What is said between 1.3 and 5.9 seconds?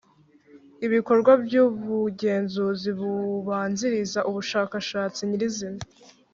by ubugenzuzi bubanziriza ubushakashatsi nyirizina